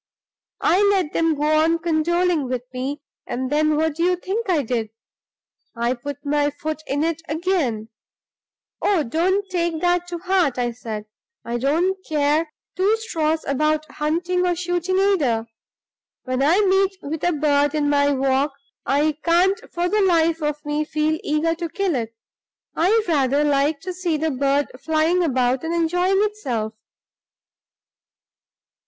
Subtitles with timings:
[0.63, 4.63] I let them go on condoling with me, and then what do you think I
[4.63, 4.89] did?
[5.75, 7.89] I put my foot in it again.
[8.81, 11.05] 'Oh, don't take that to heart!' I said;
[11.45, 15.45] 'I don't care two straws about hunting or shooting, either.
[16.23, 18.53] When I meet with a bird in my walk,
[18.87, 22.15] I can't for the life of me feel eager to kill it;
[22.75, 26.73] I rather like to see the bird flying about and enjoying itself.